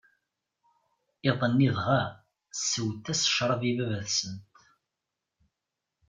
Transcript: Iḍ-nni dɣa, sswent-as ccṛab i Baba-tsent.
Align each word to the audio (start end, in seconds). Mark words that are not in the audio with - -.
Iḍ-nni 1.29 1.69
dɣa, 1.75 2.01
sswent-as 2.53 3.21
ccṛab 3.31 3.61
i 3.69 3.71
Baba-tsent. 3.77 4.43